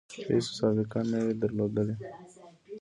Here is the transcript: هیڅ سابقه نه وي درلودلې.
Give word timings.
هیڅ 0.27 0.45
سابقه 0.59 0.99
نه 1.11 1.19
وي 1.25 1.33
درلودلې. 1.41 1.95